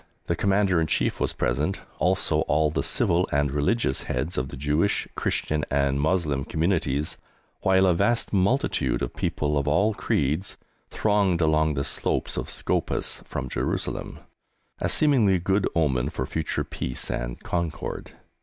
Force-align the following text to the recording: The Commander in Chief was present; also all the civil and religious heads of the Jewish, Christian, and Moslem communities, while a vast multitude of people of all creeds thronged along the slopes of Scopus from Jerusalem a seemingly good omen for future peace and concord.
The 0.25 0.35
Commander 0.35 0.81
in 0.81 0.87
Chief 0.87 1.19
was 1.19 1.31
present; 1.31 1.81
also 1.99 2.39
all 2.49 2.71
the 2.71 2.81
civil 2.81 3.29
and 3.31 3.51
religious 3.51 4.05
heads 4.09 4.35
of 4.35 4.49
the 4.49 4.57
Jewish, 4.57 5.07
Christian, 5.13 5.63
and 5.69 6.01
Moslem 6.01 6.43
communities, 6.43 7.17
while 7.61 7.85
a 7.85 7.93
vast 7.93 8.33
multitude 8.33 9.03
of 9.03 9.15
people 9.15 9.59
of 9.59 9.67
all 9.67 9.93
creeds 9.93 10.57
thronged 10.89 11.39
along 11.39 11.75
the 11.75 11.83
slopes 11.83 12.35
of 12.35 12.49
Scopus 12.49 13.21
from 13.25 13.47
Jerusalem 13.47 14.17
a 14.79 14.89
seemingly 14.89 15.37
good 15.37 15.67
omen 15.75 16.09
for 16.09 16.25
future 16.25 16.63
peace 16.63 17.11
and 17.11 17.39
concord. 17.43 18.13